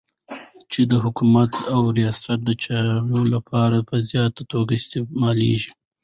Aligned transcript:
چی 0.71 0.81
د 0.91 0.93
حکومت 1.03 1.51
او 1.73 1.81
د 1.85 1.87
ریاست 1.99 2.39
دچارو 2.49 3.21
لپاره 3.33 3.77
په 3.89 3.95
زیاته 4.09 4.41
توګه 4.51 4.71
استعمالیږی 4.75 5.71